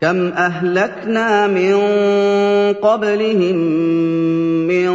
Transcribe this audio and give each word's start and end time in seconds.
كم 0.00 0.28
أهلكنا 0.32 1.46
من 1.46 1.74
قبلهم 2.82 3.56
من 4.66 4.90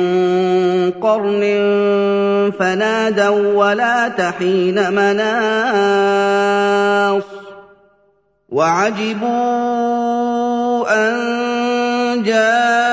قرن 0.92 1.44
فنادوا 2.60 3.54
ولا 3.54 4.08
تحين 4.08 4.92
مناص 4.94 6.44
وعجبوا 8.50 9.34
أن 10.90 12.24
جاءهم 12.24 12.93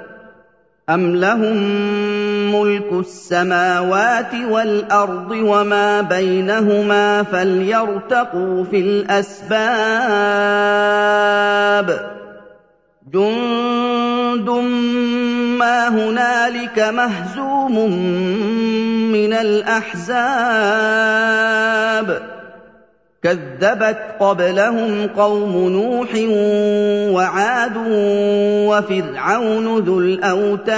أَمْ 0.93 1.15
لَهُم 1.15 1.57
مُّلْكُ 2.55 2.91
السَّمَاوَاتِ 2.93 4.33
وَالْأَرْضِ 4.49 5.31
وَمَا 5.31 6.01
بَيْنَهُمَا 6.01 7.23
فَلْيَرْتَقُوا 7.23 8.63
فِي 8.63 8.79
الْأَسْبَابِ 8.79 9.59
جُندٌ 13.13 14.49
مَّا 15.59 15.87
هُنَالِكَ 15.87 16.79
مَهْزُومٌ 16.79 17.75
مِّنَ 19.11 19.33
الْأَحْزَابِ 19.33 20.21
كَذَّبَتْ 23.23 23.97
قَبْلَهُمْ 24.19 25.07
قَوْمُ 25.07 25.53
نُوحٍ 25.69 26.09
وَعَادٌ 27.15 27.77
وَفِرْعَوْنُ 28.67 29.79
ذُو 29.79 29.99
الْأَوْتَادِ 29.99 30.71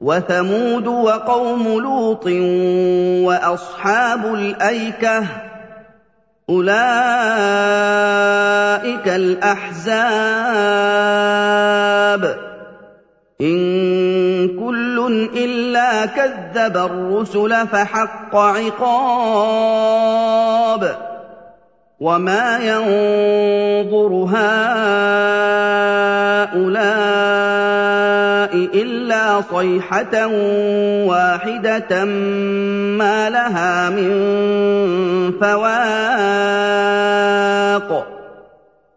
وَثَمُودُ 0.00 0.86
وَقَوْمُ 0.86 1.80
لُوطٍ 1.80 2.26
وَأَصْحَابُ 3.26 4.34
الْأَيْكَةِ 4.34 5.24
أُولَٰئِكَ 6.50 6.76
الْأَحْزَابُ 9.08 10.04
إِن 13.40 14.48
كُلٌّ 14.58 15.28
إِلَّا 15.36 16.06
كَذَّبَ 16.06 16.76
الرُّسُلَ 16.76 17.66
فَحَقَّ 17.66 18.36
عِقَابِ 18.36 18.84
وَمَا 22.00 22.58
يَنظُرُ 22.62 24.24
هَٰؤُلَاءِ 24.30 24.94
إِلَّا 28.54 29.40
صَيْحَةً 29.50 30.26
وَاحِدَةً 31.06 32.04
مَّا 32.94 33.30
لَهَا 33.30 33.90
مِن 33.90 34.12
فَوَاقٍ 35.40 35.74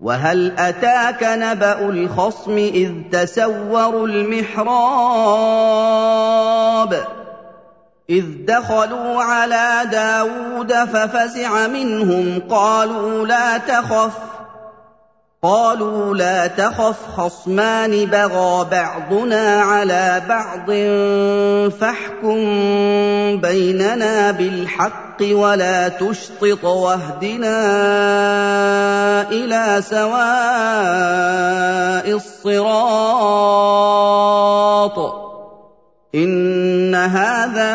وَهَلْ 0.00 0.58
أَتَاكَ 0.58 1.22
نَبَأُ 1.22 1.88
الْخَصْمِ 1.88 2.56
إِذْ 2.56 2.92
تَسَوَّرُوا 3.12 4.06
الْمِحْرَابَ 4.06 4.70
إِذْ 8.10 8.24
دَخَلُوا 8.48 9.22
عَلَىٰ 9.22 9.88
دَاوُودَ 9.92 10.72
فَفَزِعَ 10.72 11.66
مِنْهُمْ 11.66 12.42
قَالُوا 12.50 13.26
لَا 13.26 13.58
تَخَفْ 13.58 14.12
قالوا 15.42 16.14
لا 16.14 16.46
تخف 16.46 16.96
خصمان 17.16 18.06
بغى 18.06 18.66
بعضنا 18.70 19.60
على 19.60 20.22
بعض 20.28 20.70
فاحكم 21.70 22.40
بيننا 23.40 24.30
بالحق 24.30 25.09
ولا 25.22 25.88
تشطط 25.88 26.64
واهدنا 26.64 27.60
إلى 29.30 29.82
سواء 29.90 30.20
الصراط. 32.16 33.60
إن 36.14 36.94
هذا 36.94 37.70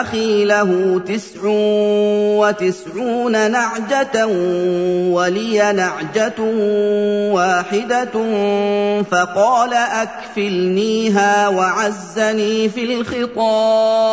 أخي 0.00 0.44
له 0.44 1.00
تسع 1.06 1.40
وتسعون 2.40 3.50
نعجة 3.50 4.26
ولي 5.12 5.72
نعجة 5.72 6.40
واحدة 7.32 8.12
فقال 9.02 9.74
أكفلنيها 9.74 11.48
وعزني 11.48 12.68
في 12.68 12.84
الخطاب. 12.84 14.12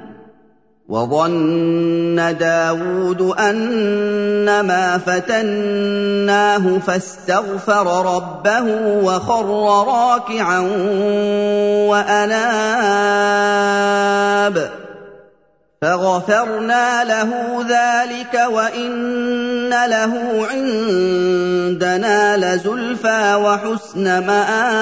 وظن 0.91 2.37
داود 2.37 3.21
أنما 3.39 4.97
فتناه 4.97 6.79
فاستغفر 6.87 8.15
ربه 8.15 8.65
وخر 9.03 9.45
راكعا 9.87 10.59
وأناب. 11.89 13.11
فغفرنا 15.81 17.03
له 17.03 17.29
ذلك 17.69 18.33
وإن 18.53 19.69
له 19.69 20.13
عندنا 20.51 22.37
لزلفى 22.37 23.35
وحسن 23.35 24.25
مآب. 24.27 24.81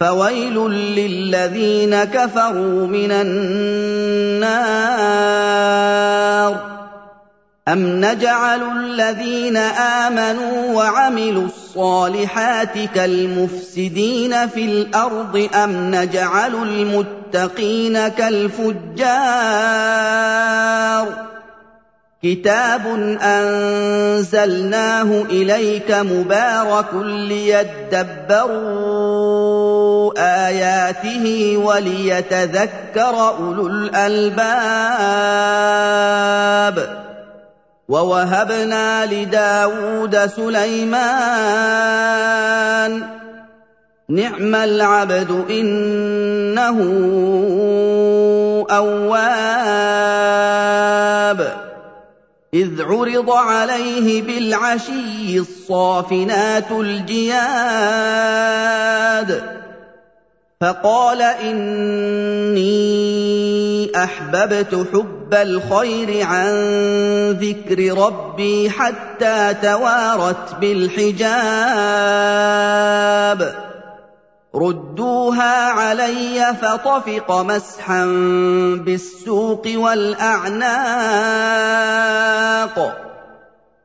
فويل 0.00 0.70
للذين 0.70 2.04
كفروا 2.04 2.86
من 2.86 3.12
النار. 3.12 4.54
أم 7.68 8.04
نجعل 8.04 8.60
الذين 8.78 9.56
آمنوا 9.56 10.74
وعملوا 10.74 11.44
الصالحات 11.44 12.78
كالمفسدين 12.94 14.48
في 14.48 14.64
الأرض؟ 14.64 15.48
أم 15.54 15.94
نجعل 15.94 16.54
المتقين 16.54 18.08
كالفجار. 18.08 18.84
كتاب 22.22 22.86
أنزلناه 23.22 25.22
إليك 25.30 25.90
مبارك 25.90 26.94
ليدبروا 26.94 27.64
آياته 30.16 31.56
وليتذكر 31.64 33.28
أولو 33.38 33.66
الألباب 33.66 35.04
ووهبنا 37.88 39.06
لداود 39.06 40.16
سليمان 40.26 41.54
نعم 44.08 44.54
العبد 44.54 45.44
إنه 45.50 46.78
أواب 48.70 50.04
إذ 52.54 52.82
عرض 52.82 53.30
عليه 53.30 54.22
بالعشي 54.22 55.38
الصافنات 55.38 56.70
الجياد 56.70 57.64
فقال 60.60 61.22
إني 61.22 62.64
أحببت 63.96 64.86
حب 64.92 65.34
الخير 65.34 66.26
عن 66.26 66.52
ذكر 67.30 67.98
ربي 67.98 68.70
حتى 68.70 69.54
توارت 69.62 70.54
بالحجاب. 70.60 71.24
ردوها 74.56 75.68
علي 75.70 76.54
فطفق 76.62 77.32
مسحا 77.32 78.04
بالسوق 78.84 79.62
والأعناق. 79.76 80.64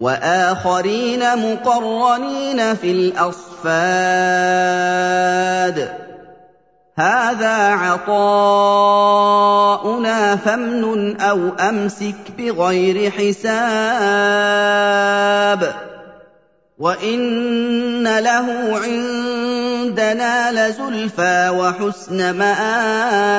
وآخرين 0.00 1.52
مقرنين 1.52 2.74
في 2.74 2.90
الأصفاد. 2.90 3.68
هذا 6.96 7.56
عطاؤنا 7.56 8.06
فامنن 10.36 11.20
أو 11.20 11.48
أمسك 11.60 12.14
بغير 12.38 13.10
حساب. 13.10 13.48
وإن 16.78 18.18
له 18.18 18.78
عندنا 18.84 20.52
لزلفى 20.52 21.48
وحسن 21.48 22.30
مآب. 22.38 23.38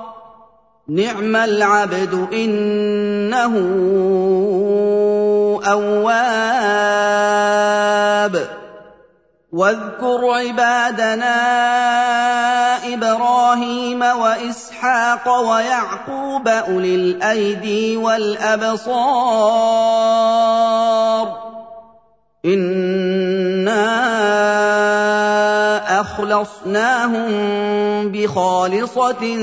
نعم 0.91 1.35
العبد 1.35 2.27
إنه 2.33 3.53
أواب. 5.71 6.81
واذكر 9.51 10.25
عبادنا 10.25 11.35
إبراهيم 12.93 14.01
وإسحاق 14.01 15.39
ويعقوب 15.39 16.47
أولي 16.47 16.95
الأيدي 16.95 17.97
والأبصار. 17.97 18.91
أنا 22.45 23.10
اخلصناهم 26.31 27.31
بخالصة 28.11 29.37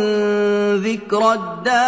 ذكر 0.75 1.33
الدار 1.33 1.78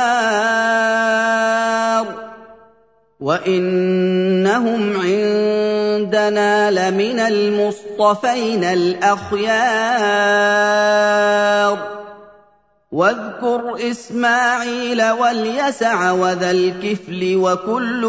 وإنهم 3.21 4.97
عندنا 5.00 6.71
لمن 6.71 7.19
المصطفين 7.21 8.64
الأخيار. 8.64 9.61
واذكر 12.92 13.90
إسماعيل 13.90 15.11
واليسع 15.11 16.11
وذا 16.12 16.50
الكفل 16.50 17.37
وكل 17.37 18.07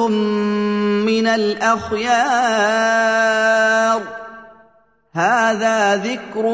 من 1.05 1.27
الأخيار. 1.27 2.61
هذا 5.13 5.95
ذكر 5.95 6.45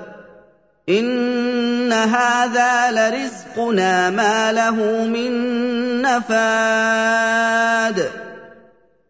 ان 0.89 1.93
هذا 1.93 2.91
لرزقنا 2.91 4.09
ما 4.09 4.51
له 4.51 5.05
من 5.05 5.31
نفاد 6.01 7.41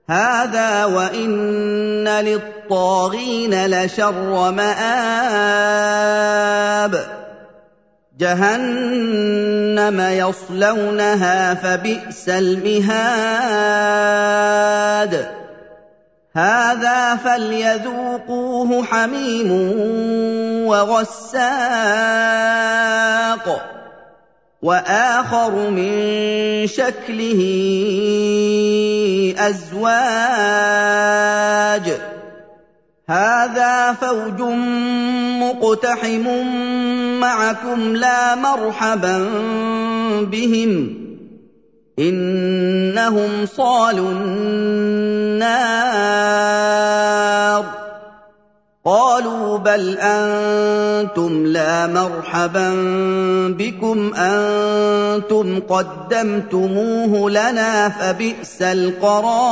هذا 0.09 0.85
وان 0.85 2.07
للطاغين 2.07 3.65
لشر 3.65 4.51
مآب 4.51 4.71
جهنم 8.19 10.01
يصلونها 10.01 11.53
فبئس 11.53 12.29
المهاد 12.29 13.81
هذا 16.35 17.15
فليذوقوه 17.15 18.83
حميم 18.83 19.51
وغساق 20.67 21.41
وآخر 24.61 25.69
من 25.69 25.91
شكله 26.67 27.41
أزواج. 29.38 30.71
هذا 33.09 33.93
فوج 33.93 34.41
مقتحم 35.41 36.45
معكم 37.19 37.95
لا 37.95 38.35
مرحبا 38.35 39.29
بهم. 40.21 41.10
إنهم 42.01 43.46
صالوا 43.46 44.12
النار. 44.12 44.41
قالوا 48.86 49.58
بل 49.58 49.98
أنتم 49.98 51.46
لا 51.46 51.88
مرحبا 51.88 52.70
بكم 53.58 54.13
أنتم 54.15 55.60
قدمتموه 55.70 57.29
لنا 57.29 57.89
فبئس 57.89 58.62
القرار. 58.62 59.51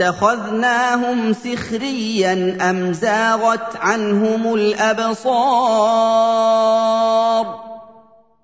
اتخذناهم 0.00 1.32
سخريا 1.32 2.58
أم 2.70 2.92
زاغت 2.92 3.76
عنهم 3.80 4.54
الأبصار؟ 4.54 5.26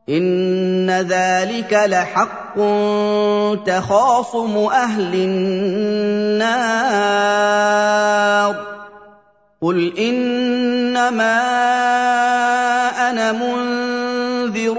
إن 0.08 0.90
ذلك 0.90 1.72
لحق 1.86 2.54
تخاصم 3.66 4.56
أهل 4.56 5.14
النار. 5.14 6.62
قل 9.62 9.98
إنما 9.98 11.38
أنا 13.10 13.32
منذر 13.32 14.78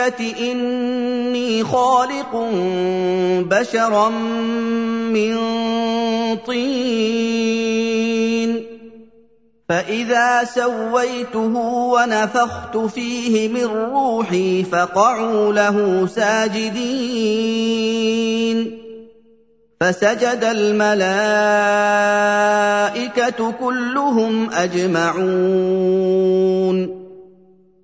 لِلْمَلَائِكَةِ 0.00 0.20
إِنِّي 0.52 1.64
خَالِقٌ 1.64 2.32
بَشَرًا 3.50 4.08
مِّن 5.12 5.36
طِينٍ 6.46 7.70
فَإِذَا 9.68 10.44
سَوَّيْتُهُ 10.44 11.54
وَنَفَخْتُ 11.94 12.76
فِيهِ 12.76 13.48
مِن 13.48 13.66
رُّوحِي 13.66 14.64
فَقَعُوا 14.64 15.52
لَهُ 15.52 16.06
سَاجِدِينَ 16.06 17.20
فَسَجَدَ 19.80 20.44
الْمَلَائِكَةُ 20.44 21.10
كُلُّهُمْ 23.52 24.50
أَجْمَعُونَ 24.52 26.00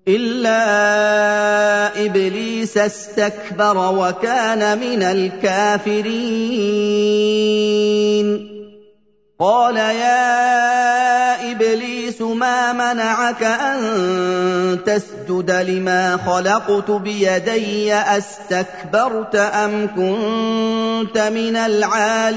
إِلَّا 0.08 2.04
إِبْلِيسَ 2.04 2.78
اسْتَكْبَرَ 2.78 3.76
وَكَانَ 3.76 4.78
مِنَ 4.78 5.02
الْكَافِرِينَ. 5.02 6.06
قَالَ 9.40 9.76
يَا 9.76 11.50
إِبْلِيسُ 11.52 12.22
مَا 12.22 12.72
مَنَعَكَ 12.72 13.42
أَن 13.42 14.78
تَسْجُدَ 14.86 15.50
لِمَا 15.50 16.16
خَلَقْتُ 16.16 16.90
بِيَدَيَّ؟ 16.90 17.94
أَسْتَكْبَرْتَ 17.94 19.36
أَمْ 19.36 19.86
كُنتَ 19.86 21.18
مِنَ 21.18 21.56
الْعَالِينَ؟ 21.56 22.36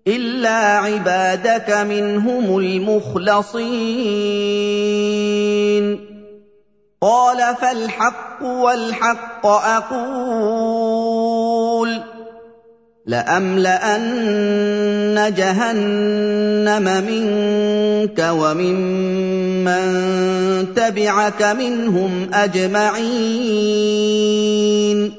إِلَّا 0.08 0.60
عِبَادَكَ 0.84 1.70
مِنْهُمُ 1.72 2.58
الْمُخْلَصِينَ 2.60 3.68
قَالَ 7.02 7.56
فَالْحَقُّ 7.56 8.44
وَالْحَقَّ 8.44 9.46
أَقُولُ 9.48 10.70
لَأَمْلَأَنَّ 13.08 14.36
جَهَنَّمَ 15.38 16.84
مِنكَ 17.08 18.20
وَمِمَّن 18.20 20.17
تَبِعَكَ 20.64 21.44
مِنْهُمْ 21.44 22.30
أَجْمَعِينَ. 22.34 25.14